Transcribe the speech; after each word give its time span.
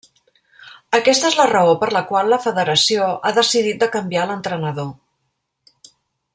Aquesta 0.99 1.27
és 1.29 1.37
la 1.39 1.45
raó 1.51 1.75
per 1.83 1.89
la 1.97 2.01
qual 2.13 2.33
la 2.33 2.41
Federació 2.47 3.11
ha 3.31 3.35
decidit 3.39 3.85
de 3.85 3.91
canviar 3.99 4.27
l'entrenador. 4.31 4.93